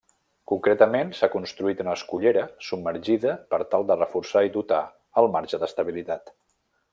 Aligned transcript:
Concretament 0.51 1.11
s’ha 1.17 1.29
construït 1.33 1.83
una 1.85 1.93
escullera 1.99 2.45
submergida 2.69 3.35
per 3.53 3.61
tal 3.75 3.87
de 3.93 3.99
reforçar 4.01 4.43
i 4.49 4.51
dotar 4.57 4.81
el 5.23 5.31
marge 5.37 5.61
d’estabilitat. 5.65 6.35